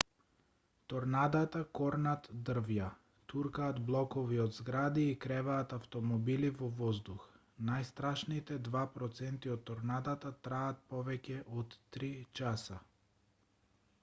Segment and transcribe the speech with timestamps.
[0.91, 2.85] торнадата корнат дрвја
[3.33, 7.27] туркаат блокови од згради и креваат автмобили во воздух
[7.69, 12.09] најстрашните два проценти од торнадата траат повеќе од три
[12.41, 12.79] часа